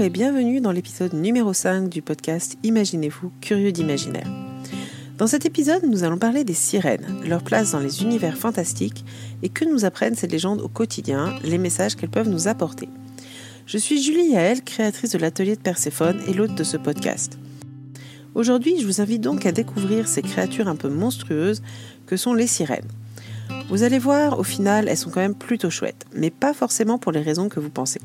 Et 0.00 0.10
bienvenue 0.10 0.60
dans 0.60 0.72
l'épisode 0.72 1.12
numéro 1.12 1.52
5 1.52 1.88
du 1.88 2.02
podcast 2.02 2.58
Imaginez-vous, 2.64 3.30
curieux 3.40 3.70
d'imaginaire. 3.70 4.26
Dans 5.18 5.28
cet 5.28 5.46
épisode, 5.46 5.84
nous 5.86 6.02
allons 6.02 6.18
parler 6.18 6.42
des 6.42 6.52
sirènes, 6.52 7.20
leur 7.24 7.44
place 7.44 7.70
dans 7.70 7.78
les 7.78 8.02
univers 8.02 8.36
fantastiques 8.36 9.04
et 9.44 9.50
que 9.50 9.64
nous 9.64 9.84
apprennent 9.84 10.16
ces 10.16 10.26
légendes 10.26 10.60
au 10.60 10.68
quotidien, 10.68 11.32
les 11.44 11.58
messages 11.58 11.94
qu'elles 11.94 12.10
peuvent 12.10 12.28
nous 12.28 12.48
apporter. 12.48 12.88
Je 13.66 13.78
suis 13.78 14.02
Julie 14.02 14.30
Yael, 14.30 14.62
créatrice 14.62 15.12
de 15.12 15.18
l'atelier 15.18 15.54
de 15.54 15.60
Perséphone 15.60 16.20
et 16.26 16.34
l'hôte 16.34 16.56
de 16.56 16.64
ce 16.64 16.76
podcast. 16.76 17.38
Aujourd'hui, 18.34 18.80
je 18.80 18.86
vous 18.86 19.00
invite 19.00 19.20
donc 19.20 19.46
à 19.46 19.52
découvrir 19.52 20.08
ces 20.08 20.22
créatures 20.22 20.66
un 20.66 20.76
peu 20.76 20.88
monstrueuses 20.88 21.62
que 22.06 22.16
sont 22.16 22.34
les 22.34 22.48
sirènes. 22.48 22.88
Vous 23.68 23.84
allez 23.84 24.00
voir, 24.00 24.40
au 24.40 24.44
final, 24.44 24.88
elles 24.88 24.98
sont 24.98 25.10
quand 25.10 25.20
même 25.20 25.36
plutôt 25.36 25.70
chouettes, 25.70 26.04
mais 26.16 26.30
pas 26.30 26.52
forcément 26.52 26.98
pour 26.98 27.12
les 27.12 27.22
raisons 27.22 27.48
que 27.48 27.60
vous 27.60 27.70
pensez. 27.70 28.00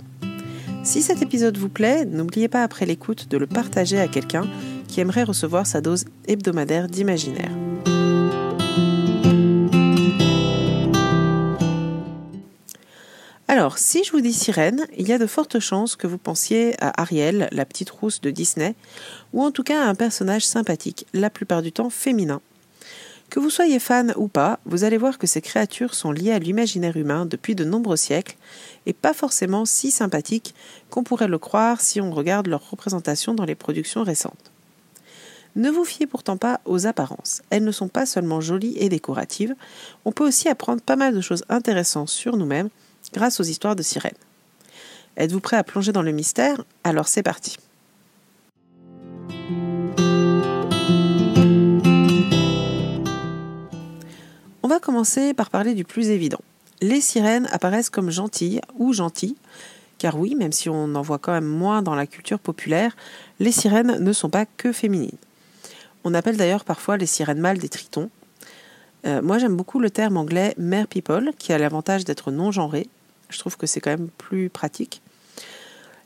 Si 0.84 1.02
cet 1.02 1.22
épisode 1.22 1.58
vous 1.58 1.70
plaît, 1.70 2.06
n'oubliez 2.06 2.48
pas 2.48 2.64
après 2.64 2.86
l'écoute 2.86 3.28
de 3.30 3.38
le 3.38 3.48
partager 3.48 4.00
à 4.00 4.08
quelqu'un 4.08 4.48
qui 4.88 5.02
aimerait 5.02 5.24
recevoir 5.24 5.68
sa 5.68 5.82
dose 5.82 6.06
hebdomadaire 6.28 6.88
d'imaginaire. 6.88 7.52
Alors, 13.48 13.78
si 13.78 14.04
je 14.04 14.12
vous 14.12 14.22
dis 14.22 14.32
sirène, 14.32 14.86
il 14.96 15.08
y 15.08 15.12
a 15.12 15.18
de 15.18 15.26
fortes 15.26 15.60
chances 15.60 15.96
que 15.96 16.08
vous 16.08 16.20
pensiez 16.20 16.76
à 16.80 17.02
Ariel, 17.02 17.50
la 17.52 17.66
petite 17.66 17.90
rousse 17.90 18.22
de 18.22 18.30
Disney, 18.30 18.76
ou 19.34 19.44
en 19.44 19.52
tout 19.52 19.64
cas 19.64 19.84
à 19.84 19.90
un 19.90 19.96
personnage 19.96 20.46
sympathique, 20.46 21.08
la 21.14 21.30
plupart 21.30 21.62
du 21.62 21.72
temps 21.72 21.90
féminin. 21.90 22.42
Que 23.30 23.40
vous 23.40 23.52
soyez 23.52 23.78
fan 23.78 24.12
ou 24.18 24.28
pas, 24.28 24.60
vous 24.66 24.84
allez 24.84 24.98
voir 24.98 25.20
que 25.20 25.28
ces 25.28 25.42
créatures 25.42 25.94
sont 25.94 26.12
liées 26.12 26.32
à 26.32 26.40
l'imaginaire 26.40 26.98
humain 26.98 27.28
depuis 27.28 27.54
de 27.54 27.64
nombreux 27.64 27.96
siècles 27.96 28.38
et 28.88 28.94
pas 28.94 29.14
forcément 29.14 29.66
si 29.66 29.92
sympathiques 29.92 30.56
qu'on 30.90 31.04
pourrait 31.04 31.28
le 31.28 31.38
croire 31.38 31.80
si 31.80 32.02
on 32.02 32.10
regarde 32.10 32.48
leur 32.48 32.72
représentation 32.72 33.36
dans 33.36 33.46
les 33.46 33.54
productions 33.54 34.04
récentes. 34.04 34.52
Ne 35.56 35.70
vous 35.70 35.86
fiez 35.86 36.08
pourtant 36.08 36.38
pas 36.38 36.60
aux 36.66 36.88
apparences, 36.88 37.44
elles 37.52 37.64
ne 37.64 37.72
sont 37.72 37.88
pas 37.88 38.08
seulement 38.08 38.42
jolies 38.42 38.76
et 38.78 38.90
décoratives, 38.90 39.56
on 40.06 40.12
peut 40.12 40.28
aussi 40.28 40.48
apprendre 40.50 40.82
pas 40.82 40.96
mal 40.96 41.14
de 41.14 41.22
choses 41.22 41.44
intéressantes 41.50 42.10
sur 42.10 42.36
nous-mêmes 42.36 42.70
grâce 43.14 43.40
aux 43.40 43.44
histoires 43.44 43.76
de 43.76 43.84
sirènes. 43.84 44.12
Êtes-vous 45.18 45.40
prêt 45.40 45.58
à 45.58 45.64
plonger 45.64 45.92
dans 45.92 46.02
le 46.02 46.12
mystère? 46.12 46.64
Alors 46.84 47.08
c'est 47.08 47.24
parti. 47.24 47.58
Va 54.70 54.80
commencer 54.80 55.34
par 55.34 55.50
parler 55.50 55.74
du 55.74 55.84
plus 55.84 56.10
évident. 56.10 56.40
Les 56.82 57.02
sirènes 57.02 57.50
apparaissent 57.52 57.90
comme 57.90 58.12
gentilles 58.12 58.62
ou 58.78 58.94
gentilles, 58.94 59.36
car 59.98 60.18
oui, 60.18 60.36
même 60.36 60.54
si 60.54 60.70
on 60.70 60.96
en 60.96 61.02
voit 61.02 61.18
quand 61.18 61.34
même 61.34 61.46
moins 61.46 61.82
dans 61.82 61.96
la 61.96 62.08
culture 62.08 62.40
populaire, 62.40 62.96
les 63.40 63.52
sirènes 63.52 63.98
ne 64.00 64.14
sont 64.14 64.30
pas 64.30 64.46
que 64.46 64.72
féminines. 64.72 65.18
On 66.04 66.14
appelle 66.14 66.38
d'ailleurs 66.38 66.64
parfois 66.64 66.98
les 66.98 67.08
sirènes 67.08 67.40
mâles 67.40 67.58
des 67.58 67.68
tritons. 67.68 68.10
Euh, 69.06 69.22
moi 69.22 69.40
j'aime 69.40 69.58
beaucoup 69.58 69.80
le 69.80 69.90
terme 69.90 70.18
anglais 70.18 70.54
mare 70.58 70.88
people, 70.88 71.32
qui 71.38 71.52
a 71.52 71.58
l'avantage 71.58 72.06
d'être 72.06 72.32
non 72.32 72.52
genré. 72.52 72.88
Je 73.30 73.40
trouve 73.40 73.58
que 73.58 73.68
c'est 73.68 73.82
quand 73.82 73.92
même 73.92 74.10
plus 74.18 74.50
pratique. 74.50 75.02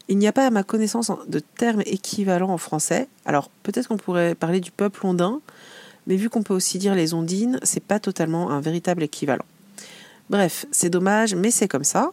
Il 0.07 0.17
n'y 0.17 0.27
a 0.27 0.31
pas 0.31 0.47
à 0.47 0.49
ma 0.49 0.63
connaissance 0.63 1.11
de 1.27 1.39
terme 1.39 1.81
équivalent 1.85 2.49
en 2.49 2.57
français. 2.57 3.07
Alors 3.25 3.49
peut-être 3.61 3.89
qu'on 3.89 3.97
pourrait 3.97 4.35
parler 4.35 4.59
du 4.59 4.71
peuple 4.71 5.05
ondin, 5.05 5.39
mais 6.07 6.15
vu 6.15 6.29
qu'on 6.29 6.43
peut 6.43 6.53
aussi 6.53 6.77
dire 6.77 6.95
les 6.95 7.13
ondines, 7.13 7.59
c'est 7.63 7.83
pas 7.83 7.99
totalement 7.99 8.51
un 8.51 8.61
véritable 8.61 9.03
équivalent. 9.03 9.45
Bref, 10.29 10.65
c'est 10.71 10.89
dommage, 10.89 11.35
mais 11.35 11.51
c'est 11.51 11.67
comme 11.67 11.83
ça. 11.83 12.11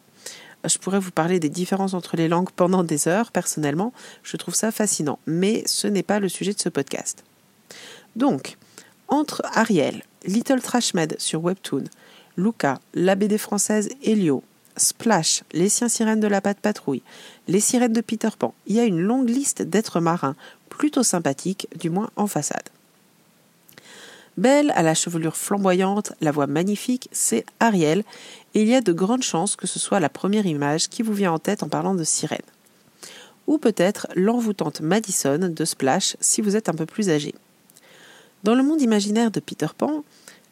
Je 0.64 0.78
pourrais 0.78 0.98
vous 0.98 1.10
parler 1.10 1.40
des 1.40 1.48
différences 1.48 1.94
entre 1.94 2.16
les 2.16 2.28
langues 2.28 2.50
pendant 2.50 2.84
des 2.84 3.08
heures, 3.08 3.32
personnellement, 3.32 3.92
je 4.22 4.36
trouve 4.36 4.54
ça 4.54 4.70
fascinant, 4.70 5.18
mais 5.26 5.62
ce 5.66 5.86
n'est 5.86 6.02
pas 6.02 6.20
le 6.20 6.28
sujet 6.28 6.52
de 6.52 6.60
ce 6.60 6.68
podcast. 6.68 7.24
Donc, 8.16 8.58
entre 9.08 9.42
Ariel, 9.54 10.02
Little 10.26 10.60
Trashmed 10.60 11.16
sur 11.18 11.42
Webtoon, 11.42 11.84
Luca, 12.36 12.80
la 12.94 13.14
BD 13.14 13.38
française 13.38 13.88
Helio, 14.02 14.42
Splash, 14.76 15.42
les 15.52 15.68
siens 15.68 15.88
sirènes 15.88 16.20
de 16.20 16.28
la 16.28 16.40
patte 16.40 16.60
patrouille, 16.60 17.02
les 17.48 17.60
sirènes 17.60 17.92
de 17.92 18.00
Peter 18.00 18.28
Pan, 18.38 18.54
il 18.66 18.76
y 18.76 18.80
a 18.80 18.84
une 18.84 19.00
longue 19.00 19.28
liste 19.28 19.62
d'êtres 19.62 20.00
marins 20.00 20.36
plutôt 20.68 21.02
sympathiques, 21.02 21.68
du 21.76 21.90
moins 21.90 22.10
en 22.16 22.26
façade. 22.26 22.68
Belle, 24.40 24.72
à 24.74 24.80
la 24.80 24.94
chevelure 24.94 25.36
flamboyante, 25.36 26.14
la 26.22 26.32
voix 26.32 26.46
magnifique, 26.46 27.10
c'est 27.12 27.44
Ariel, 27.60 28.04
et 28.54 28.62
il 28.62 28.68
y 28.68 28.74
a 28.74 28.80
de 28.80 28.94
grandes 28.94 29.22
chances 29.22 29.54
que 29.54 29.66
ce 29.66 29.78
soit 29.78 30.00
la 30.00 30.08
première 30.08 30.46
image 30.46 30.88
qui 30.88 31.02
vous 31.02 31.12
vient 31.12 31.32
en 31.32 31.38
tête 31.38 31.62
en 31.62 31.68
parlant 31.68 31.94
de 31.94 32.04
sirène. 32.04 32.38
Ou 33.46 33.58
peut-être 33.58 34.06
l'envoûtante 34.14 34.80
Madison 34.80 35.36
de 35.38 35.64
Splash 35.66 36.16
si 36.20 36.40
vous 36.40 36.56
êtes 36.56 36.70
un 36.70 36.72
peu 36.72 36.86
plus 36.86 37.10
âgé. 37.10 37.34
Dans 38.42 38.54
le 38.54 38.62
monde 38.62 38.80
imaginaire 38.80 39.30
de 39.30 39.40
Peter 39.40 39.66
Pan, 39.76 40.04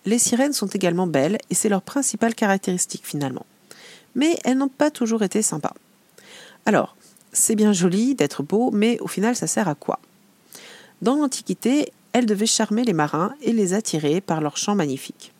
les 0.04 0.18
sirènes 0.18 0.52
sont 0.52 0.66
également 0.66 1.06
belles 1.06 1.38
et 1.48 1.54
c'est 1.54 1.70
leur 1.70 1.80
principale 1.80 2.34
caractéristique 2.34 3.06
finalement. 3.06 3.46
Mais 4.14 4.38
elles 4.44 4.58
n'ont 4.58 4.68
pas 4.68 4.90
toujours 4.90 5.22
été 5.22 5.40
sympas. 5.40 5.72
Alors, 6.66 6.94
c'est 7.32 7.56
bien 7.56 7.72
joli 7.72 8.14
d'être 8.14 8.42
beau, 8.42 8.70
mais 8.70 9.00
au 9.00 9.08
final 9.08 9.34
ça 9.34 9.46
sert 9.46 9.66
à 9.66 9.74
quoi? 9.74 9.98
Dans 11.00 11.16
l'Antiquité, 11.16 11.90
elles 12.12 12.26
devaient 12.26 12.46
charmer 12.46 12.84
les 12.84 12.92
marins 12.92 13.34
et 13.42 13.52
les 13.52 13.74
attirer 13.74 14.20
par 14.20 14.40
leurs 14.40 14.56
chants 14.56 14.74
magnifiques. 14.74 15.32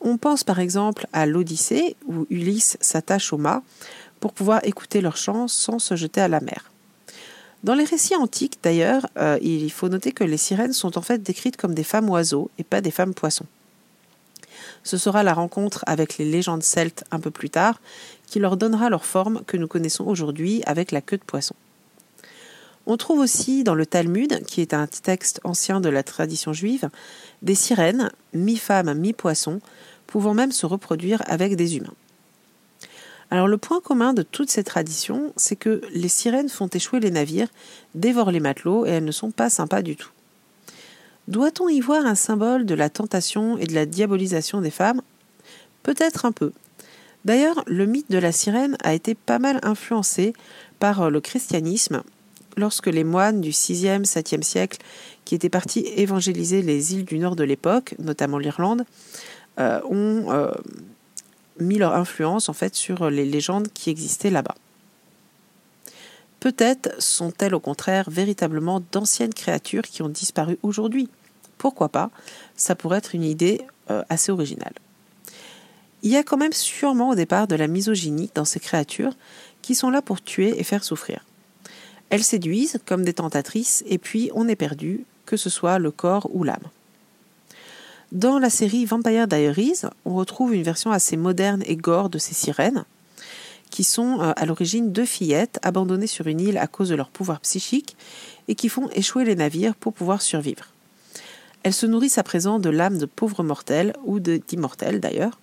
On 0.00 0.18
pense 0.18 0.44
par 0.44 0.60
exemple 0.60 1.06
à 1.12 1.26
l'Odyssée, 1.26 1.96
où 2.06 2.26
Ulysse 2.30 2.76
s'attache 2.80 3.32
au 3.32 3.38
mât 3.38 3.62
pour 4.20 4.32
pouvoir 4.32 4.60
écouter 4.64 5.00
leurs 5.00 5.16
chants 5.16 5.48
sans 5.48 5.78
se 5.78 5.96
jeter 5.96 6.20
à 6.20 6.28
la 6.28 6.40
mer. 6.40 6.70
Dans 7.62 7.74
les 7.74 7.84
récits 7.84 8.14
antiques, 8.14 8.58
d'ailleurs, 8.62 9.06
euh, 9.16 9.38
il 9.40 9.72
faut 9.72 9.88
noter 9.88 10.12
que 10.12 10.24
les 10.24 10.36
sirènes 10.36 10.74
sont 10.74 10.98
en 10.98 11.02
fait 11.02 11.22
décrites 11.22 11.56
comme 11.56 11.74
des 11.74 11.84
femmes 11.84 12.10
oiseaux 12.10 12.50
et 12.58 12.64
pas 12.64 12.82
des 12.82 12.90
femmes 12.90 13.14
poissons. 13.14 13.46
Ce 14.82 14.98
sera 14.98 15.22
la 15.22 15.32
rencontre 15.32 15.82
avec 15.86 16.18
les 16.18 16.26
légendes 16.26 16.62
celtes 16.62 17.04
un 17.10 17.20
peu 17.20 17.30
plus 17.30 17.48
tard 17.48 17.80
qui 18.26 18.38
leur 18.38 18.58
donnera 18.58 18.90
leur 18.90 19.06
forme 19.06 19.42
que 19.46 19.56
nous 19.56 19.68
connaissons 19.68 20.04
aujourd'hui 20.04 20.62
avec 20.66 20.92
la 20.92 21.00
queue 21.00 21.16
de 21.16 21.24
poisson. 21.24 21.54
On 22.86 22.96
trouve 22.96 23.20
aussi 23.20 23.64
dans 23.64 23.74
le 23.74 23.86
Talmud, 23.86 24.44
qui 24.44 24.60
est 24.60 24.74
un 24.74 24.86
texte 24.86 25.40
ancien 25.44 25.80
de 25.80 25.88
la 25.88 26.02
tradition 26.02 26.52
juive, 26.52 26.90
des 27.42 27.54
sirènes, 27.54 28.10
mi-femmes, 28.34 28.92
mi-poissons, 28.94 29.60
pouvant 30.06 30.34
même 30.34 30.52
se 30.52 30.66
reproduire 30.66 31.22
avec 31.26 31.56
des 31.56 31.76
humains. 31.76 31.94
Alors 33.30 33.48
le 33.48 33.56
point 33.56 33.80
commun 33.80 34.12
de 34.12 34.22
toutes 34.22 34.50
ces 34.50 34.64
traditions, 34.64 35.32
c'est 35.36 35.56
que 35.56 35.80
les 35.92 36.08
sirènes 36.08 36.50
font 36.50 36.68
échouer 36.68 37.00
les 37.00 37.10
navires, 37.10 37.48
dévorent 37.94 38.30
les 38.30 38.40
matelots 38.40 38.84
et 38.86 38.90
elles 38.90 39.04
ne 39.04 39.12
sont 39.12 39.30
pas 39.30 39.48
sympas 39.48 39.82
du 39.82 39.96
tout. 39.96 40.10
Doit-on 41.26 41.70
y 41.70 41.80
voir 41.80 42.04
un 42.04 42.14
symbole 42.14 42.66
de 42.66 42.74
la 42.74 42.90
tentation 42.90 43.56
et 43.56 43.66
de 43.66 43.74
la 43.74 43.86
diabolisation 43.86 44.60
des 44.60 44.70
femmes? 44.70 45.00
Peut-être 45.82 46.26
un 46.26 46.32
peu. 46.32 46.52
D'ailleurs, 47.24 47.64
le 47.66 47.86
mythe 47.86 48.10
de 48.10 48.18
la 48.18 48.30
sirène 48.30 48.76
a 48.84 48.92
été 48.92 49.14
pas 49.14 49.38
mal 49.38 49.58
influencé 49.62 50.34
par 50.78 51.10
le 51.10 51.20
christianisme 51.22 52.02
lorsque 52.56 52.86
les 52.86 53.04
moines 53.04 53.40
du 53.40 53.50
6e, 53.50 54.04
7e 54.04 54.42
siècle, 54.42 54.78
qui 55.24 55.34
étaient 55.34 55.48
partis 55.48 55.80
évangéliser 55.80 56.62
les 56.62 56.94
îles 56.94 57.04
du 57.04 57.18
nord 57.18 57.36
de 57.36 57.44
l'époque, 57.44 57.94
notamment 57.98 58.38
l'Irlande, 58.38 58.84
euh, 59.58 59.80
ont 59.88 60.32
euh, 60.32 60.50
mis 61.60 61.78
leur 61.78 61.94
influence 61.94 62.48
en 62.48 62.52
fait 62.52 62.74
sur 62.74 63.10
les 63.10 63.24
légendes 63.24 63.68
qui 63.72 63.90
existaient 63.90 64.30
là-bas. 64.30 64.54
Peut-être 66.40 67.00
sont-elles 67.00 67.54
au 67.54 67.60
contraire 67.60 68.10
véritablement 68.10 68.82
d'anciennes 68.92 69.32
créatures 69.32 69.84
qui 69.84 70.02
ont 70.02 70.10
disparu 70.10 70.58
aujourd'hui. 70.62 71.08
Pourquoi 71.56 71.88
pas? 71.88 72.10
Ça 72.56 72.74
pourrait 72.74 72.98
être 72.98 73.14
une 73.14 73.24
idée 73.24 73.62
euh, 73.90 74.02
assez 74.10 74.30
originale. 74.30 74.74
Il 76.02 76.10
y 76.10 76.16
a 76.16 76.22
quand 76.22 76.36
même 76.36 76.52
sûrement 76.52 77.10
au 77.10 77.14
départ 77.14 77.46
de 77.46 77.54
la 77.54 77.66
misogynie 77.66 78.30
dans 78.34 78.44
ces 78.44 78.60
créatures 78.60 79.14
qui 79.62 79.74
sont 79.74 79.88
là 79.88 80.02
pour 80.02 80.22
tuer 80.22 80.60
et 80.60 80.64
faire 80.64 80.84
souffrir. 80.84 81.24
Elles 82.14 82.22
séduisent 82.22 82.78
comme 82.86 83.04
des 83.04 83.14
tentatrices 83.14 83.82
et 83.88 83.98
puis 83.98 84.30
on 84.36 84.46
est 84.46 84.54
perdu, 84.54 85.04
que 85.26 85.36
ce 85.36 85.50
soit 85.50 85.80
le 85.80 85.90
corps 85.90 86.30
ou 86.32 86.44
l'âme. 86.44 86.62
Dans 88.12 88.38
la 88.38 88.50
série 88.50 88.84
Vampire 88.84 89.26
Diaries, 89.26 89.82
on 90.04 90.14
retrouve 90.14 90.54
une 90.54 90.62
version 90.62 90.92
assez 90.92 91.16
moderne 91.16 91.64
et 91.66 91.74
gore 91.74 92.10
de 92.10 92.18
ces 92.18 92.32
sirènes, 92.32 92.84
qui 93.70 93.82
sont 93.82 94.20
euh, 94.20 94.32
à 94.36 94.46
l'origine 94.46 94.92
deux 94.92 95.06
fillettes 95.06 95.58
abandonnées 95.64 96.06
sur 96.06 96.28
une 96.28 96.38
île 96.38 96.58
à 96.58 96.68
cause 96.68 96.90
de 96.90 96.94
leur 96.94 97.08
pouvoir 97.08 97.40
psychique 97.40 97.96
et 98.46 98.54
qui 98.54 98.68
font 98.68 98.88
échouer 98.90 99.24
les 99.24 99.34
navires 99.34 99.74
pour 99.74 99.92
pouvoir 99.92 100.22
survivre. 100.22 100.68
Elles 101.64 101.74
se 101.74 101.84
nourrissent 101.84 102.18
à 102.18 102.22
présent 102.22 102.60
de 102.60 102.70
l'âme 102.70 102.98
de 102.98 103.06
pauvres 103.06 103.42
mortels 103.42 103.92
ou 104.04 104.20
d'immortels 104.20 105.00
d'ailleurs. 105.00 105.40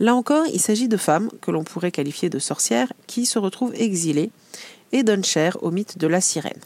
Là 0.00 0.14
encore, 0.14 0.46
il 0.46 0.60
s'agit 0.60 0.88
de 0.88 0.96
femmes 0.96 1.30
que 1.40 1.50
l'on 1.50 1.64
pourrait 1.64 1.90
qualifier 1.90 2.30
de 2.30 2.38
sorcières 2.38 2.92
qui 3.06 3.26
se 3.26 3.38
retrouvent 3.38 3.74
exilées 3.74 4.30
et 4.92 5.02
donne 5.02 5.24
chair 5.24 5.56
au 5.62 5.70
mythe 5.70 5.98
de 5.98 6.06
la 6.06 6.20
sirène. 6.20 6.60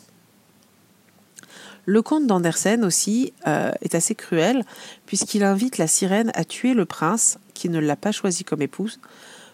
Le 1.85 2.01
conte 2.03 2.27
d'Andersen 2.27 2.85
aussi 2.85 3.33
euh, 3.47 3.73
est 3.81 3.95
assez 3.95 4.15
cruel 4.15 4.65
puisqu'il 5.07 5.43
invite 5.43 5.79
la 5.79 5.89
sirène 5.89 6.31
à 6.35 6.45
tuer 6.45 6.75
le 6.75 6.85
prince 6.85 7.39
qui 7.55 7.69
ne 7.69 7.81
l'a 7.81 7.97
pas 7.97 8.13
choisi 8.13 8.45
comme 8.45 8.63
épouse, 8.63 9.01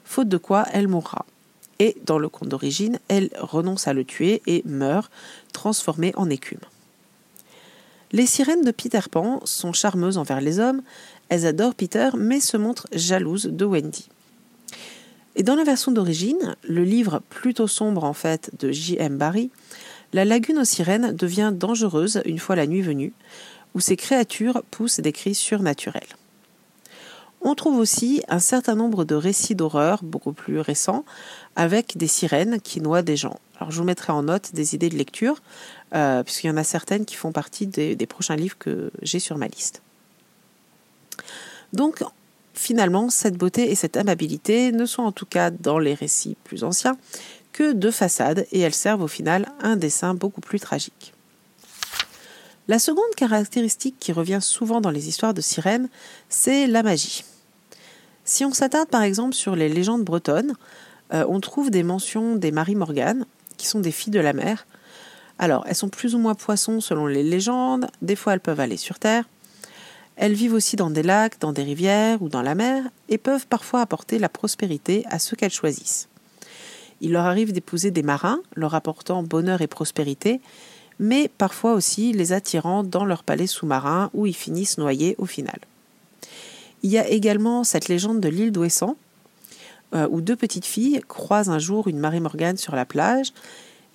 faute 0.05 0.29
de 0.29 0.37
quoi 0.37 0.67
elle 0.73 0.89
mourra. 0.89 1.25
Et 1.79 1.97
dans 2.05 2.19
le 2.19 2.29
conte 2.29 2.49
d'origine, 2.49 2.99
elle 3.09 3.31
renonce 3.39 3.87
à 3.87 3.93
le 3.93 4.05
tuer 4.05 4.43
et 4.47 4.63
meurt, 4.67 5.11
transformée 5.53 6.13
en 6.17 6.29
écume. 6.29 6.61
Les 8.11 8.27
sirènes 8.27 8.65
de 8.65 8.71
Peter 8.71 9.01
Pan 9.11 9.41
sont 9.45 9.73
charmeuses 9.73 10.19
envers 10.19 10.41
les 10.41 10.59
hommes, 10.59 10.83
elles 11.29 11.47
adorent 11.47 11.75
Peter, 11.75 12.11
mais 12.17 12.41
se 12.41 12.57
montrent 12.57 12.89
jalouses 12.93 13.47
de 13.47 13.65
Wendy. 13.65 14.09
Et 15.37 15.43
dans 15.43 15.55
la 15.55 15.65
version 15.65 15.93
d'origine, 15.93 16.57
le 16.65 16.83
livre 16.83 17.23
plutôt 17.29 17.69
sombre 17.69 18.05
en 18.05 18.13
fait 18.13 18.51
de 18.59 18.73
J.M. 18.73 19.19
Barry, 19.19 19.51
la 20.13 20.25
lagune 20.25 20.59
aux 20.59 20.65
sirènes 20.65 21.15
devient 21.15 21.53
dangereuse 21.55 22.23
une 22.25 22.39
fois 22.39 22.57
la 22.57 22.67
nuit 22.67 22.83
venue, 22.83 23.13
où 23.75 23.81
ces 23.81 23.97
créatures 23.97 24.63
poussent 24.71 25.01
des 25.01 25.13
cris 25.13 25.35
surnaturels. 25.35 26.17
On 27.41 27.55
trouve 27.55 27.79
aussi 27.79 28.23
un 28.29 28.41
certain 28.41 28.75
nombre 28.75 29.05
de 29.05 29.15
récits 29.15 29.55
d'horreur 29.55 30.03
beaucoup 30.03 30.33
plus 30.33 30.59
récents 30.59 31.05
avec 31.55 31.97
des 31.97 32.09
sirènes 32.09 32.61
qui 32.61 32.81
noient 32.81 33.03
des 33.03 33.17
gens. 33.17 33.39
Alors 33.61 33.71
je 33.71 33.79
vous 33.79 33.85
mettrai 33.85 34.13
en 34.13 34.25
note 34.25 34.55
des 34.55 34.75
idées 34.75 34.89
de 34.89 34.97
lecture, 34.97 35.41
euh, 35.95 36.25
puisqu'il 36.25 36.49
y 36.49 36.51
en 36.51 36.57
a 36.57 36.65
certaines 36.65 37.05
qui 37.05 37.15
font 37.15 37.31
partie 37.31 37.67
des, 37.67 37.95
des 37.95 38.07
prochains 38.07 38.37
livres 38.37 38.59
que 38.59 38.91
j'ai 39.03 39.21
sur 39.21 39.39
ma 39.39 39.47
liste. 39.47 39.83
Donc 41.73 42.03
finalement, 42.55 43.11
cette 43.11 43.37
beauté 43.37 43.71
et 43.71 43.75
cette 43.75 43.97
amabilité 43.97 44.73
ne 44.73 44.87
sont 44.87 45.03
en 45.03 45.13
tout 45.13 45.27
cas 45.27 45.51
dans 45.51 45.79
les 45.79 45.95
récits 45.95 46.37
plus 46.45 46.65
anciens 46.65 46.97
que 47.53 47.73
de 47.73 47.91
façade 47.91 48.47
et 48.53 48.61
elles 48.61 48.75
servent 48.75 49.03
au 49.03 49.09
final 49.09 49.47
un 49.61 49.77
dessin 49.77 50.15
beaucoup 50.15 50.41
plus 50.41 50.61
tragique. 50.61 51.13
La 52.69 52.79
seconde 52.79 53.15
caractéristique 53.17 53.97
qui 53.99 54.13
revient 54.13 54.41
souvent 54.43 54.81
dans 54.81 54.91
les 54.91 55.09
histoires 55.09 55.33
de 55.33 55.41
sirènes, 55.41 55.89
c'est 56.29 56.67
la 56.67 56.83
magie. 56.83 57.25
Si 58.25 58.45
on 58.45 58.53
s'attarde 58.53 58.91
par 58.91 59.03
exemple 59.03 59.35
sur 59.35 59.57
les 59.57 59.71
légendes 59.71 60.05
bretonnes, 60.05 60.55
euh, 61.15 61.25
on 61.29 61.41
trouve 61.41 61.71
des 61.71 61.83
mentions 61.83 62.37
des 62.37 62.53
Marie 62.53 62.75
Morgane, 62.75 63.25
qui 63.57 63.67
sont 63.67 63.81
des 63.81 63.91
filles 63.91 64.13
de 64.13 64.21
la 64.21 64.35
mer. 64.35 64.67
Alors, 65.39 65.65
elles 65.67 65.75
sont 65.75 65.89
plus 65.89 66.15
ou 66.15 66.19
moins 66.19 66.35
poissons 66.35 66.83
selon 66.83 67.07
les 67.07 67.23
légendes, 67.23 67.89
des 68.03 68.17
fois 68.17 68.35
elles 68.35 68.41
peuvent 68.41 68.61
aller 68.61 68.77
sur 68.77 68.99
terre. 68.99 69.25
Elles 70.19 70.35
vivent 70.35 70.55
aussi 70.55 70.75
dans 70.75 70.91
des 70.91 71.05
lacs, 71.05 71.39
dans 71.39 71.53
des 71.53 71.63
rivières 71.63 72.21
ou 72.21 72.29
dans 72.29 72.43
la 72.43 72.57
mer, 72.57 72.83
et 73.09 73.19
peuvent 73.19 73.47
parfois 73.47 73.81
apporter 73.81 74.19
la 74.19 74.29
prospérité 74.29 75.05
à 75.09 75.21
ceux 75.21 75.37
qu'elles 75.37 75.53
choisissent. 75.53 76.09
Il 77.01 77.13
leur 77.13 77.25
arrive 77.25 77.53
d'épouser 77.53 77.93
des 77.93 78.03
marins, 78.03 78.41
leur 78.57 78.75
apportant 78.75 79.23
bonheur 79.23 79.63
et 79.63 79.69
prospérité, 79.69 80.41
mais 80.99 81.31
parfois 81.39 81.75
aussi 81.75 82.13
les 82.13 82.33
attirant 82.33 82.83
dans 82.83 83.05
leur 83.05 83.23
palais 83.23 83.47
sous-marin 83.47 84.11
où 84.13 84.27
ils 84.27 84.35
finissent 84.35 84.77
noyés 84.79 85.15
au 85.19 85.27
final. 85.27 85.61
Il 86.83 86.91
y 86.91 86.99
a 86.99 87.09
également 87.09 87.63
cette 87.63 87.87
légende 87.87 88.21
de 88.21 88.29
l'île 88.29 88.51
d'Ouessant, 88.51 88.97
euh, 89.95 90.09
où 90.11 90.21
deux 90.21 90.37
petites 90.37 90.67
filles 90.67 91.01
croisent 91.07 91.51
un 91.51 91.61
jour 91.61 91.87
une 91.87 91.99
Marie 91.99 92.21
Morgane 92.21 92.57
sur 92.57 92.75
la 92.75 92.85
plage, 92.85 93.33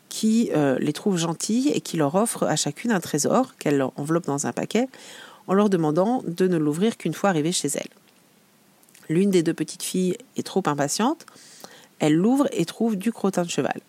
qui 0.08 0.52
euh, 0.56 0.78
les 0.80 0.94
trouve 0.94 1.18
gentilles 1.18 1.70
et 1.70 1.82
qui 1.82 1.98
leur 1.98 2.16
offre 2.16 2.44
à 2.44 2.56
chacune 2.56 2.92
un 2.92 3.02
trésor 3.02 3.58
qu'elle 3.58 3.84
enveloppe 3.98 4.26
dans 4.26 4.48
un 4.48 4.54
paquet, 4.54 4.88
en 5.48 5.54
leur 5.54 5.70
demandant 5.70 6.24
de 6.26 6.48
ne 6.48 6.58
l'ouvrir 6.58 6.98
qu'une 6.98 7.14
fois 7.14 7.30
arrivée 7.30 7.52
chez 7.52 7.70
elle. 7.70 7.90
L'une 9.10 9.32
des 9.32 9.44
deux 9.44 9.54
petites 9.54 9.84
filles 9.84 10.18
est 10.38 10.46
trop 10.46 10.64
impatiente, 10.66 11.26
elle 12.00 12.16
l'ouvre 12.16 12.48
et 12.52 12.66
trouve 12.66 12.96
du 12.96 13.12
crottin 13.12 13.44
de 13.44 13.50
cheval. 13.50 13.80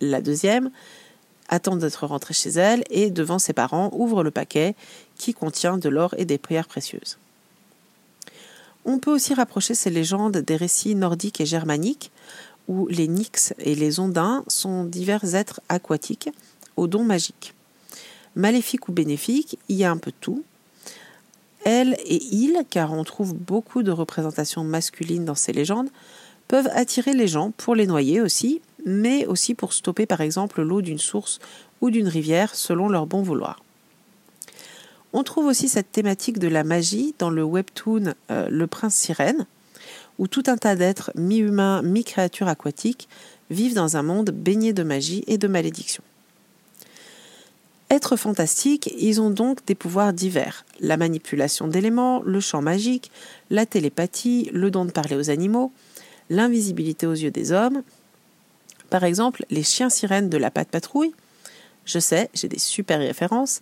La 0.00 0.20
deuxième 0.20 0.70
attend 1.48 1.76
d'être 1.76 2.06
rentrée 2.06 2.34
chez 2.34 2.50
elle 2.50 2.82
et, 2.90 3.10
devant 3.10 3.38
ses 3.38 3.52
parents, 3.52 3.90
ouvre 3.92 4.22
le 4.22 4.30
paquet 4.30 4.74
qui 5.16 5.34
contient 5.34 5.78
de 5.78 5.88
l'or 5.88 6.14
et 6.16 6.24
des 6.24 6.38
prières 6.38 6.66
précieuses. 6.66 7.18
On 8.84 8.98
peut 8.98 9.12
aussi 9.12 9.34
rapprocher 9.34 9.74
ces 9.74 9.90
légendes 9.90 10.38
des 10.38 10.56
récits 10.56 10.94
nordiques 10.94 11.40
et 11.40 11.46
germaniques, 11.46 12.10
où 12.68 12.86
les 12.88 13.06
Nyx 13.08 13.54
et 13.58 13.74
les 13.74 14.00
Ondins 14.00 14.44
sont 14.48 14.84
divers 14.84 15.34
êtres 15.34 15.60
aquatiques 15.68 16.30
aux 16.76 16.86
dons 16.86 17.04
magiques. 17.04 17.54
Maléfiques 18.34 18.88
ou 18.88 18.92
bénéfiques, 18.92 19.58
il 19.68 19.76
y 19.76 19.84
a 19.84 19.90
un 19.90 19.98
peu 19.98 20.12
tout. 20.20 20.42
Elles 21.64 21.96
et 22.04 22.22
ils, 22.32 22.64
car 22.70 22.92
on 22.92 23.04
trouve 23.04 23.34
beaucoup 23.34 23.82
de 23.82 23.90
représentations 23.90 24.64
masculines 24.64 25.24
dans 25.24 25.34
ces 25.34 25.52
légendes, 25.52 25.88
peuvent 26.48 26.70
attirer 26.72 27.14
les 27.14 27.28
gens 27.28 27.52
pour 27.56 27.74
les 27.74 27.86
noyer 27.86 28.20
aussi, 28.20 28.60
mais 28.84 29.26
aussi 29.26 29.54
pour 29.54 29.72
stopper 29.72 30.06
par 30.06 30.20
exemple 30.20 30.62
l'eau 30.62 30.82
d'une 30.82 30.98
source 30.98 31.38
ou 31.80 31.90
d'une 31.90 32.08
rivière 32.08 32.54
selon 32.54 32.88
leur 32.88 33.06
bon 33.06 33.22
vouloir. 33.22 33.62
On 35.12 35.22
trouve 35.22 35.46
aussi 35.46 35.68
cette 35.68 35.92
thématique 35.92 36.38
de 36.38 36.48
la 36.48 36.64
magie 36.64 37.14
dans 37.18 37.30
le 37.30 37.44
webtoon 37.44 38.14
euh, 38.30 38.48
Le 38.50 38.66
Prince 38.66 38.94
Sirène, 38.94 39.46
où 40.18 40.26
tout 40.26 40.44
un 40.46 40.56
tas 40.56 40.74
d'êtres 40.74 41.10
mi-humains, 41.14 41.82
mi-créatures 41.82 42.48
aquatiques 42.48 43.08
vivent 43.50 43.74
dans 43.74 43.96
un 43.96 44.02
monde 44.02 44.30
baigné 44.30 44.72
de 44.72 44.82
magie 44.82 45.24
et 45.26 45.38
de 45.38 45.48
malédiction. 45.48 46.02
Êtres 47.92 48.16
fantastiques, 48.16 48.90
ils 48.98 49.20
ont 49.20 49.28
donc 49.28 49.66
des 49.66 49.74
pouvoirs 49.74 50.14
divers 50.14 50.64
la 50.80 50.96
manipulation 50.96 51.68
d'éléments, 51.68 52.22
le 52.22 52.40
chant 52.40 52.62
magique, 52.62 53.10
la 53.50 53.66
télépathie, 53.66 54.48
le 54.54 54.70
don 54.70 54.86
de 54.86 54.90
parler 54.90 55.14
aux 55.14 55.28
animaux, 55.28 55.70
l'invisibilité 56.30 57.06
aux 57.06 57.12
yeux 57.12 57.30
des 57.30 57.52
hommes. 57.52 57.82
Par 58.88 59.04
exemple, 59.04 59.44
les 59.50 59.62
chiens 59.62 59.90
sirènes 59.90 60.30
de 60.30 60.38
la 60.38 60.50
patte 60.50 60.70
patrouille, 60.70 61.12
je 61.84 61.98
sais, 61.98 62.30
j'ai 62.32 62.48
des 62.48 62.58
super 62.58 62.98
références, 62.98 63.60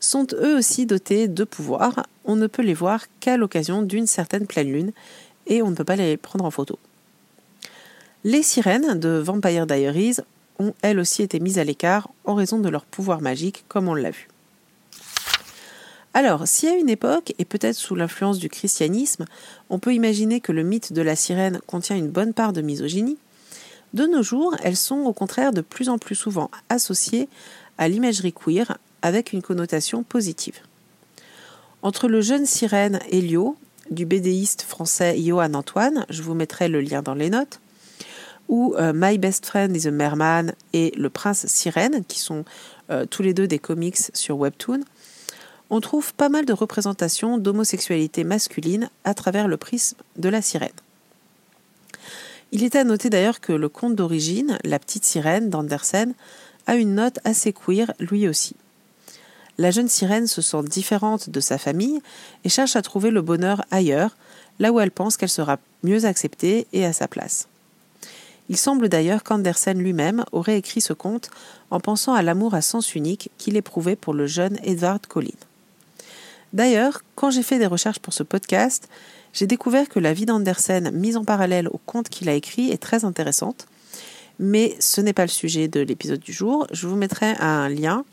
sont 0.00 0.26
eux 0.32 0.56
aussi 0.56 0.86
dotés 0.86 1.28
de 1.28 1.44
pouvoirs. 1.44 2.06
On 2.24 2.36
ne 2.36 2.46
peut 2.46 2.62
les 2.62 2.72
voir 2.72 3.04
qu'à 3.20 3.36
l'occasion 3.36 3.82
d'une 3.82 4.06
certaine 4.06 4.46
pleine 4.46 4.72
lune 4.72 4.92
et 5.46 5.60
on 5.60 5.68
ne 5.68 5.76
peut 5.76 5.84
pas 5.84 5.96
les 5.96 6.16
prendre 6.16 6.46
en 6.46 6.50
photo. 6.50 6.78
Les 8.24 8.42
sirènes 8.42 8.98
de 8.98 9.10
Vampire 9.10 9.66
Diaries 9.66 10.16
ont 10.58 10.74
elles 10.82 10.98
aussi 10.98 11.22
été 11.22 11.40
mises 11.40 11.58
à 11.58 11.64
l'écart 11.64 12.08
en 12.24 12.34
raison 12.34 12.58
de 12.58 12.68
leur 12.68 12.84
pouvoir 12.84 13.20
magique, 13.20 13.64
comme 13.68 13.88
on 13.88 13.94
l'a 13.94 14.10
vu. 14.10 14.28
Alors, 16.14 16.48
si 16.48 16.66
à 16.66 16.74
une 16.74 16.88
époque, 16.88 17.32
et 17.38 17.44
peut-être 17.44 17.76
sous 17.76 17.94
l'influence 17.94 18.38
du 18.38 18.48
christianisme, 18.48 19.26
on 19.70 19.78
peut 19.78 19.94
imaginer 19.94 20.40
que 20.40 20.52
le 20.52 20.62
mythe 20.62 20.92
de 20.92 21.02
la 21.02 21.16
sirène 21.16 21.60
contient 21.66 21.96
une 21.96 22.10
bonne 22.10 22.32
part 22.32 22.52
de 22.52 22.62
misogynie, 22.62 23.18
de 23.94 24.04
nos 24.04 24.22
jours, 24.22 24.54
elles 24.62 24.76
sont 24.76 25.00
au 25.00 25.12
contraire 25.12 25.52
de 25.52 25.60
plus 25.60 25.88
en 25.88 25.98
plus 25.98 26.14
souvent 26.14 26.50
associées 26.68 27.28
à 27.78 27.88
l'imagerie 27.88 28.32
queer 28.34 28.76
avec 29.00 29.32
une 29.32 29.42
connotation 29.42 30.02
positive. 30.02 30.58
Entre 31.82 32.08
le 32.08 32.20
jeune 32.20 32.44
sirène 32.44 32.98
Elio, 33.10 33.56
du 33.90 34.04
bédéiste 34.04 34.62
français 34.62 35.18
Johan 35.18 35.54
Antoine, 35.54 36.04
je 36.10 36.22
vous 36.22 36.34
mettrai 36.34 36.68
le 36.68 36.80
lien 36.80 37.00
dans 37.00 37.14
les 37.14 37.30
notes, 37.30 37.60
ou 38.48 38.74
euh, 38.76 38.92
My 38.94 39.18
Best 39.18 39.46
Friend 39.46 39.74
is 39.76 39.86
a 39.86 39.90
Merman 39.90 40.54
et 40.72 40.92
Le 40.96 41.10
Prince 41.10 41.46
Sirène, 41.46 42.04
qui 42.06 42.18
sont 42.18 42.44
euh, 42.90 43.06
tous 43.06 43.22
les 43.22 43.34
deux 43.34 43.46
des 43.46 43.58
comics 43.58 43.98
sur 44.14 44.38
Webtoon, 44.38 44.80
on 45.70 45.80
trouve 45.80 46.14
pas 46.14 46.30
mal 46.30 46.46
de 46.46 46.52
représentations 46.52 47.36
d'homosexualité 47.36 48.24
masculine 48.24 48.88
à 49.04 49.14
travers 49.14 49.48
le 49.48 49.58
prisme 49.58 49.98
de 50.16 50.28
la 50.28 50.40
sirène. 50.40 50.70
Il 52.52 52.64
est 52.64 52.76
à 52.76 52.84
noter 52.84 53.10
d'ailleurs 53.10 53.40
que 53.40 53.52
le 53.52 53.68
conte 53.68 53.94
d'origine, 53.94 54.58
La 54.64 54.78
petite 54.78 55.04
sirène 55.04 55.50
d'Andersen, 55.50 56.14
a 56.66 56.76
une 56.76 56.94
note 56.94 57.18
assez 57.24 57.52
queer 57.52 57.92
lui 58.00 58.26
aussi. 58.26 58.56
La 59.58 59.70
jeune 59.70 59.88
sirène 59.88 60.26
se 60.26 60.40
sent 60.40 60.62
différente 60.62 61.30
de 61.30 61.40
sa 61.40 61.58
famille 61.58 62.00
et 62.44 62.48
cherche 62.48 62.76
à 62.76 62.82
trouver 62.82 63.10
le 63.10 63.20
bonheur 63.20 63.64
ailleurs, 63.70 64.16
là 64.58 64.72
où 64.72 64.80
elle 64.80 64.90
pense 64.90 65.16
qu'elle 65.16 65.28
sera 65.28 65.58
mieux 65.82 66.04
acceptée 66.04 66.66
et 66.72 66.86
à 66.86 66.92
sa 66.92 67.08
place. 67.08 67.48
Il 68.48 68.56
semble 68.56 68.88
d'ailleurs 68.88 69.24
qu'Andersen 69.24 69.78
lui-même 69.78 70.24
aurait 70.32 70.58
écrit 70.58 70.80
ce 70.80 70.92
conte 70.92 71.30
en 71.70 71.80
pensant 71.80 72.14
à 72.14 72.22
l'amour 72.22 72.54
à 72.54 72.62
sens 72.62 72.94
unique 72.94 73.30
qu'il 73.36 73.56
éprouvait 73.56 73.96
pour 73.96 74.14
le 74.14 74.26
jeune 74.26 74.58
Edward 74.62 75.06
Collin. 75.06 75.28
D'ailleurs, 76.54 77.02
quand 77.14 77.30
j'ai 77.30 77.42
fait 77.42 77.58
des 77.58 77.66
recherches 77.66 77.98
pour 77.98 78.14
ce 78.14 78.22
podcast, 78.22 78.88
j'ai 79.34 79.46
découvert 79.46 79.88
que 79.88 79.98
la 79.98 80.14
vie 80.14 80.24
d'Andersen 80.24 80.90
mise 80.92 81.18
en 81.18 81.24
parallèle 81.24 81.68
au 81.68 81.78
conte 81.84 82.08
qu'il 82.08 82.28
a 82.30 82.34
écrit 82.34 82.70
est 82.70 82.82
très 82.82 83.04
intéressante. 83.04 83.66
Mais 84.38 84.76
ce 84.80 85.00
n'est 85.00 85.12
pas 85.12 85.24
le 85.24 85.28
sujet 85.28 85.68
de 85.68 85.80
l'épisode 85.80 86.20
du 86.20 86.32
jour. 86.32 86.66
Je 86.72 86.86
vous 86.86 86.96
mettrai 86.96 87.34
un 87.38 87.68
lien 87.68 88.04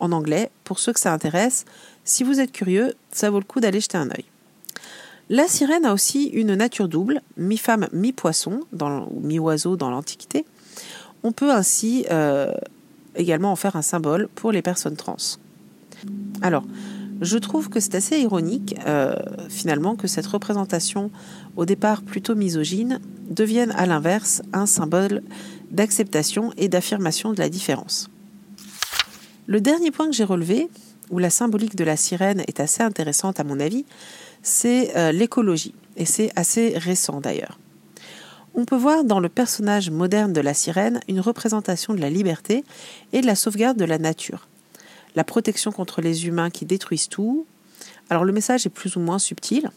en 0.00 0.12
anglais 0.12 0.50
pour 0.62 0.78
ceux 0.78 0.92
que 0.92 1.00
ça 1.00 1.12
intéresse. 1.12 1.66
Si 2.04 2.24
vous 2.24 2.40
êtes 2.40 2.52
curieux, 2.52 2.94
ça 3.10 3.28
vaut 3.28 3.38
le 3.38 3.44
coup 3.44 3.60
d'aller 3.60 3.80
jeter 3.80 3.98
un 3.98 4.08
œil. 4.10 4.24
La 5.30 5.48
sirène 5.48 5.86
a 5.86 5.94
aussi 5.94 6.26
une 6.26 6.54
nature 6.54 6.88
double, 6.88 7.22
mi-femme, 7.36 7.88
mi-poisson, 7.92 8.60
ou 8.72 9.20
mi-oiseau 9.20 9.76
dans 9.76 9.90
l'Antiquité. 9.90 10.44
On 11.22 11.32
peut 11.32 11.50
ainsi 11.50 12.04
euh, 12.10 12.52
également 13.14 13.52
en 13.52 13.56
faire 13.56 13.76
un 13.76 13.82
symbole 13.82 14.28
pour 14.34 14.52
les 14.52 14.60
personnes 14.60 14.96
trans. 14.96 15.16
Alors, 16.42 16.64
je 17.22 17.38
trouve 17.38 17.70
que 17.70 17.80
c'est 17.80 17.94
assez 17.94 18.18
ironique, 18.20 18.76
euh, 18.86 19.14
finalement, 19.48 19.96
que 19.96 20.06
cette 20.06 20.26
représentation, 20.26 21.10
au 21.56 21.64
départ 21.64 22.02
plutôt 22.02 22.34
misogyne, 22.34 23.00
devienne 23.30 23.72
à 23.72 23.86
l'inverse 23.86 24.42
un 24.52 24.66
symbole 24.66 25.22
d'acceptation 25.70 26.52
et 26.58 26.68
d'affirmation 26.68 27.32
de 27.32 27.38
la 27.38 27.48
différence. 27.48 28.10
Le 29.46 29.60
dernier 29.60 29.90
point 29.90 30.06
que 30.06 30.12
j'ai 30.12 30.24
relevé, 30.24 30.68
où 31.10 31.18
la 31.18 31.30
symbolique 31.30 31.76
de 31.76 31.84
la 31.84 31.96
sirène 31.96 32.42
est 32.46 32.60
assez 32.60 32.82
intéressante 32.82 33.40
à 33.40 33.44
mon 33.44 33.60
avis, 33.60 33.84
c'est 34.44 34.96
euh, 34.96 35.10
l'écologie, 35.10 35.74
et 35.96 36.04
c'est 36.04 36.30
assez 36.36 36.74
récent 36.76 37.20
d'ailleurs. 37.20 37.58
On 38.54 38.64
peut 38.64 38.76
voir 38.76 39.02
dans 39.02 39.18
le 39.18 39.28
personnage 39.28 39.90
moderne 39.90 40.32
de 40.32 40.40
la 40.40 40.54
sirène 40.54 41.00
une 41.08 41.18
représentation 41.18 41.92
de 41.92 42.00
la 42.00 42.10
liberté 42.10 42.62
et 43.12 43.20
de 43.20 43.26
la 43.26 43.34
sauvegarde 43.34 43.76
de 43.76 43.84
la 43.84 43.98
nature. 43.98 44.46
La 45.16 45.24
protection 45.24 45.72
contre 45.72 46.00
les 46.00 46.28
humains 46.28 46.50
qui 46.50 46.64
détruisent 46.64 47.08
tout. 47.08 47.46
Alors 48.10 48.24
le 48.24 48.32
message 48.32 48.64
est 48.66 48.70
plus 48.70 48.94
ou 48.94 49.00
moins 49.00 49.18
subtil. 49.18 49.70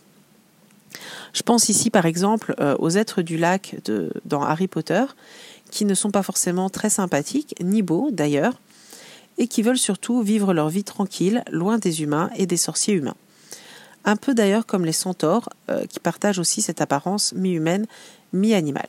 Je 1.33 1.41
pense 1.41 1.69
ici 1.69 1.89
par 1.89 2.05
exemple 2.05 2.53
euh, 2.59 2.75
aux 2.77 2.91
êtres 2.91 3.21
du 3.21 3.37
lac 3.37 3.77
dans 4.25 4.43
Harry 4.43 4.67
Potter, 4.67 5.05
qui 5.71 5.85
ne 5.85 5.93
sont 5.93 6.11
pas 6.11 6.23
forcément 6.23 6.69
très 6.69 6.89
sympathiques, 6.89 7.55
ni 7.61 7.81
beaux 7.81 8.09
d'ailleurs, 8.11 8.59
et 9.37 9.47
qui 9.47 9.61
veulent 9.61 9.77
surtout 9.77 10.21
vivre 10.21 10.53
leur 10.53 10.69
vie 10.69 10.83
tranquille, 10.83 11.43
loin 11.51 11.77
des 11.77 12.03
humains 12.03 12.29
et 12.35 12.45
des 12.45 12.57
sorciers 12.57 12.95
humains. 12.95 13.15
Un 14.07 14.15
peu 14.15 14.33
d'ailleurs 14.33 14.65
comme 14.65 14.85
les 14.85 14.93
centaures, 14.93 15.49
euh, 15.69 15.85
qui 15.85 15.99
partagent 15.99 16.39
aussi 16.39 16.61
cette 16.61 16.79
apparence 16.79 17.33
mi-humaine, 17.33 17.85
mi-animale. 18.31 18.87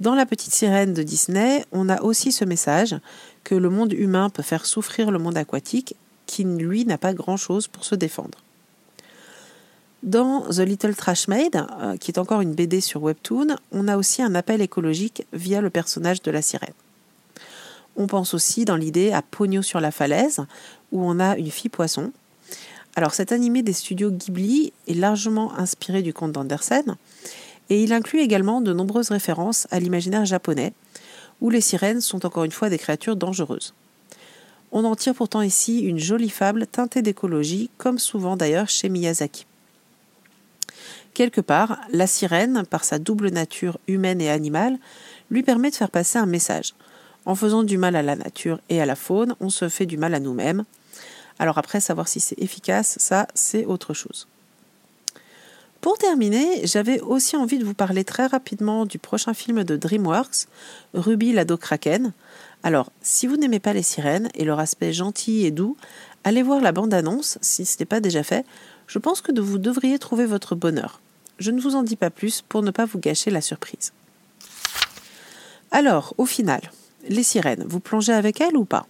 Dans 0.00 0.14
La 0.14 0.24
Petite 0.24 0.54
Sirène 0.54 0.94
de 0.94 1.02
Disney, 1.02 1.66
on 1.70 1.90
a 1.90 2.00
aussi 2.00 2.32
ce 2.32 2.46
message 2.46 2.96
que 3.44 3.54
le 3.54 3.68
monde 3.68 3.92
humain 3.92 4.30
peut 4.30 4.42
faire 4.42 4.64
souffrir 4.64 5.10
le 5.10 5.18
monde 5.18 5.36
aquatique, 5.36 5.96
qui 6.24 6.44
lui 6.44 6.86
n'a 6.86 6.96
pas 6.96 7.12
grand-chose 7.12 7.68
pour 7.68 7.84
se 7.84 7.94
défendre. 7.94 8.38
Dans 10.02 10.48
The 10.48 10.60
Little 10.60 10.94
Trash 10.94 11.28
Maid, 11.28 11.62
euh, 11.82 11.98
qui 11.98 12.10
est 12.10 12.18
encore 12.18 12.40
une 12.40 12.54
BD 12.54 12.80
sur 12.80 13.02
Webtoon, 13.02 13.56
on 13.72 13.86
a 13.86 13.98
aussi 13.98 14.22
un 14.22 14.34
appel 14.34 14.62
écologique 14.62 15.26
via 15.34 15.60
le 15.60 15.68
personnage 15.68 16.22
de 16.22 16.30
la 16.30 16.40
sirène. 16.40 16.72
On 17.96 18.06
pense 18.06 18.32
aussi 18.32 18.64
dans 18.64 18.76
l'idée 18.76 19.12
à 19.12 19.20
Pogno 19.20 19.60
sur 19.60 19.80
la 19.80 19.90
falaise, 19.90 20.40
où 20.90 21.04
on 21.04 21.20
a 21.20 21.36
une 21.36 21.50
fille 21.50 21.68
poisson. 21.68 22.12
Alors 22.98 23.14
cet 23.14 23.30
animé 23.30 23.62
des 23.62 23.74
studios 23.74 24.10
Ghibli 24.10 24.72
est 24.88 24.94
largement 24.94 25.56
inspiré 25.56 26.02
du 26.02 26.12
conte 26.12 26.32
d'Andersen, 26.32 26.96
et 27.70 27.80
il 27.80 27.92
inclut 27.92 28.18
également 28.18 28.60
de 28.60 28.72
nombreuses 28.72 29.10
références 29.10 29.68
à 29.70 29.78
l'imaginaire 29.78 30.24
japonais, 30.24 30.72
où 31.40 31.48
les 31.48 31.60
sirènes 31.60 32.00
sont 32.00 32.26
encore 32.26 32.42
une 32.42 32.50
fois 32.50 32.70
des 32.70 32.76
créatures 32.76 33.14
dangereuses. 33.14 33.72
On 34.72 34.84
en 34.84 34.96
tire 34.96 35.14
pourtant 35.14 35.42
ici 35.42 35.78
une 35.82 36.00
jolie 36.00 36.28
fable 36.28 36.66
teintée 36.66 37.00
d'écologie, 37.00 37.70
comme 37.78 38.00
souvent 38.00 38.36
d'ailleurs 38.36 38.68
chez 38.68 38.88
Miyazaki. 38.88 39.46
Quelque 41.14 41.40
part, 41.40 41.78
la 41.92 42.08
sirène, 42.08 42.64
par 42.68 42.82
sa 42.82 42.98
double 42.98 43.28
nature 43.28 43.78
humaine 43.86 44.20
et 44.20 44.28
animale, 44.28 44.76
lui 45.30 45.44
permet 45.44 45.70
de 45.70 45.76
faire 45.76 45.92
passer 45.92 46.18
un 46.18 46.26
message. 46.26 46.74
En 47.26 47.36
faisant 47.36 47.62
du 47.62 47.78
mal 47.78 47.94
à 47.94 48.02
la 48.02 48.16
nature 48.16 48.58
et 48.68 48.80
à 48.80 48.86
la 48.86 48.96
faune, 48.96 49.36
on 49.38 49.50
se 49.50 49.68
fait 49.68 49.86
du 49.86 49.98
mal 49.98 50.14
à 50.14 50.18
nous-mêmes. 50.18 50.64
Alors 51.38 51.58
après, 51.58 51.80
savoir 51.80 52.08
si 52.08 52.20
c'est 52.20 52.38
efficace, 52.40 52.96
ça, 52.98 53.28
c'est 53.34 53.64
autre 53.64 53.94
chose. 53.94 54.26
Pour 55.80 55.96
terminer, 55.96 56.66
j'avais 56.66 57.00
aussi 57.00 57.36
envie 57.36 57.58
de 57.58 57.64
vous 57.64 57.74
parler 57.74 58.02
très 58.04 58.26
rapidement 58.26 58.84
du 58.84 58.98
prochain 58.98 59.32
film 59.32 59.62
de 59.62 59.76
DreamWorks, 59.76 60.48
Ruby 60.92 61.32
l'ado 61.32 61.56
kraken. 61.56 62.12
Alors, 62.64 62.90
si 63.00 63.28
vous 63.28 63.36
n'aimez 63.36 63.60
pas 63.60 63.72
les 63.72 63.84
sirènes 63.84 64.28
et 64.34 64.44
leur 64.44 64.58
aspect 64.58 64.92
gentil 64.92 65.46
et 65.46 65.52
doux, 65.52 65.76
allez 66.24 66.42
voir 66.42 66.60
la 66.60 66.72
bande-annonce 66.72 67.38
si 67.42 67.64
ce 67.64 67.78
n'est 67.78 67.86
pas 67.86 68.00
déjà 68.00 68.24
fait. 68.24 68.44
Je 68.88 68.98
pense 68.98 69.20
que 69.20 69.38
vous 69.40 69.58
devriez 69.58 70.00
trouver 70.00 70.26
votre 70.26 70.56
bonheur. 70.56 71.00
Je 71.38 71.52
ne 71.52 71.60
vous 71.60 71.76
en 71.76 71.84
dis 71.84 71.94
pas 71.94 72.10
plus 72.10 72.42
pour 72.42 72.62
ne 72.62 72.72
pas 72.72 72.84
vous 72.84 72.98
gâcher 72.98 73.30
la 73.30 73.40
surprise. 73.40 73.92
Alors, 75.70 76.14
au 76.18 76.26
final, 76.26 76.62
les 77.08 77.22
sirènes, 77.22 77.64
vous 77.68 77.78
plongez 77.78 78.12
avec 78.12 78.40
elles 78.40 78.56
ou 78.56 78.64
pas? 78.64 78.86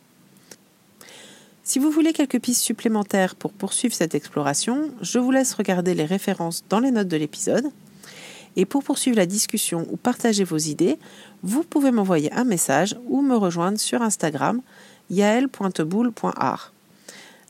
Si 1.69 1.79
vous 1.79 1.91
voulez 1.91 2.15
quelques 2.15 2.41
pistes 2.41 2.63
supplémentaires 2.63 3.35
pour 3.35 3.53
poursuivre 3.53 3.95
cette 3.95 4.15
exploration, 4.15 4.91
je 5.03 5.19
vous 5.19 5.31
laisse 5.31 5.53
regarder 5.53 5.93
les 5.93 6.07
références 6.07 6.65
dans 6.71 6.81
les 6.81 6.91
notes 6.91 7.09
de 7.09 7.19
l'épisode. 7.19 7.67
Et 8.57 8.65
pour 8.65 8.83
poursuivre 8.83 9.19
la 9.19 9.27
discussion 9.27 9.87
ou 9.91 9.99
partager 9.99 10.45
vos 10.45 10.57
idées, 10.57 10.99
vous 11.43 11.65
pouvez 11.65 11.91
m'envoyer 11.91 12.33
un 12.33 12.45
message 12.45 12.97
ou 13.09 13.21
me 13.21 13.37
rejoindre 13.37 13.79
sur 13.79 14.01
Instagram 14.01 14.63
yael.boule.art. 15.11 16.73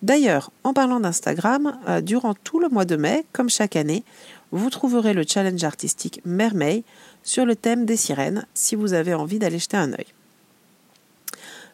D'ailleurs, 0.03 0.51
en 0.65 0.75
parlant 0.75 0.99
d'Instagram, 0.99 1.79
euh, 1.89 2.01
durant 2.01 2.35
tout 2.35 2.59
le 2.59 2.69
mois 2.71 2.85
de 2.85 2.97
mai, 2.97 3.25
comme 3.33 3.49
chaque 3.49 3.77
année, 3.77 4.03
vous 4.51 4.69
trouverez 4.69 5.15
le 5.15 5.23
challenge 5.25 5.63
artistique 5.63 6.21
Mermaid 6.25 6.83
sur 7.23 7.47
le 7.47 7.55
thème 7.55 7.87
des 7.87 7.97
sirènes 7.97 8.47
si 8.53 8.75
vous 8.75 8.95
avez 8.95 9.15
envie 9.15 9.39
d'aller 9.39 9.61
jeter 9.61 9.77
un 9.77 9.93
œil. 9.93 10.07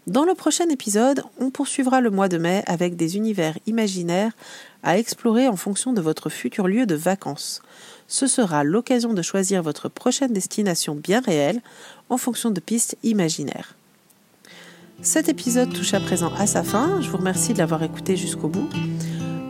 Dans 0.07 0.27
le 0.27 0.35
prochain 0.35 0.69
épisode, 0.69 1.23
on 1.41 1.51
poursuivra 1.51 2.03
le 2.03 2.11
mois 2.11 2.29
de 2.29 2.37
mai 2.37 2.63
avec 2.67 2.95
des 2.95 3.17
univers 3.17 3.59
imaginaires 3.67 4.33
à 4.83 4.99
explorer 4.99 5.49
en 5.49 5.57
fonction 5.57 5.95
de 5.95 6.03
votre 6.03 6.29
futur 6.29 6.69
lieu 6.69 6.85
de 6.85 6.95
vacances. 6.95 7.63
Ce 8.07 8.27
sera 8.27 8.65
l'occasion 8.65 9.15
de 9.15 9.23
choisir 9.23 9.63
votre 9.63 9.89
prochaine 9.89 10.35
destination 10.35 10.95
bien 10.95 11.21
réelle 11.21 11.63
en 12.11 12.19
fonction 12.19 12.51
de 12.51 12.61
pistes 12.61 12.99
imaginaires. 13.03 13.77
Cet 15.01 15.31
épisode 15.31 15.73
touche 15.73 15.95
à 15.95 16.01
présent 16.01 16.33
à 16.39 16.47
sa 16.47 16.63
fin. 16.63 17.01
Je 17.01 17.09
vous 17.09 17.17
remercie 17.17 17.55
de 17.55 17.59
l'avoir 17.59 17.83
écouté 17.83 18.15
jusqu'au 18.15 18.49
bout. 18.49 18.69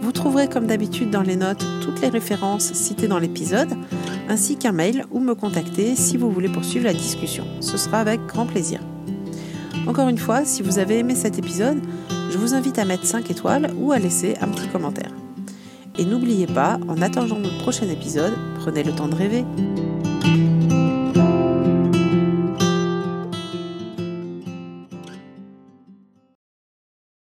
Vous 0.03 0.13
trouverez 0.13 0.49
comme 0.49 0.69
d'habitude 0.69 1.11
dans 1.11 1.23
les 1.23 1.37
notes 1.37 1.67
toutes 1.83 2.01
les 2.01 2.09
références 2.09 2.73
citées 2.75 3.09
dans 3.09 3.19
l'épisode, 3.19 3.75
ainsi 4.29 4.57
qu'un 4.57 4.73
mail 4.73 5.05
ou 5.11 5.19
me 5.19 5.35
contacter 5.35 5.97
si 5.97 6.17
vous 6.17 6.31
voulez 6.31 6.49
poursuivre 6.49 6.85
la 6.85 6.95
discussion. 6.95 7.45
Ce 7.61 7.77
sera 7.77 7.99
avec 7.99 8.25
grand 8.27 8.47
plaisir. 8.47 8.81
Encore 9.87 10.09
une 10.09 10.19
fois, 10.19 10.45
si 10.45 10.63
vous 10.63 10.79
avez 10.79 10.99
aimé 10.99 11.15
cet 11.15 11.39
épisode, 11.39 11.79
je 12.31 12.39
vous 12.39 12.55
invite 12.55 12.79
à 12.79 12.85
mettre 12.85 13.05
5 13.05 13.31
étoiles 13.31 13.71
ou 13.77 13.93
à 13.93 13.99
laisser 13.99 14.35
un 14.41 14.49
petit 14.49 14.69
commentaire. 14.69 15.11
Et 15.99 16.05
n'oubliez 16.05 16.47
pas, 16.47 16.79
en 16.89 17.03
attendant 17.03 17.39
notre 17.39 17.59
prochain 17.59 17.89
épisode, 17.89 18.33
prenez 18.61 18.83
le 18.83 18.93
temps 18.93 19.09
de 19.09 19.15
rêver. 19.15 19.45